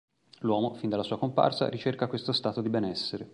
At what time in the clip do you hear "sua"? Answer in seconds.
1.03-1.19